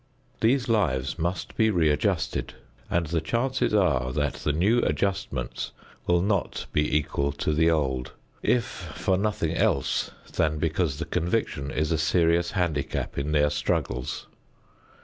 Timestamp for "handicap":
12.53-13.15